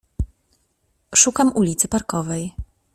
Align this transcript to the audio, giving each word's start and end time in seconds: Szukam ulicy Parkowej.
Szukam 1.15 1.51
ulicy 1.55 1.87
Parkowej. 1.87 2.53